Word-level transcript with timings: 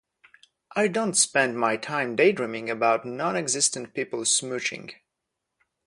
I 0.75 0.87
don’t 0.87 1.15
spend 1.15 1.59
my 1.59 1.77
time 1.77 2.15
daydreaming 2.15 2.71
about 2.71 3.05
nonexistent 3.05 3.93
people 3.93 4.21
smooching. 4.21 4.95